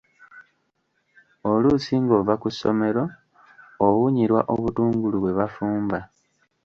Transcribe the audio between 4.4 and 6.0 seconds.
obutungulu bwe bafumba.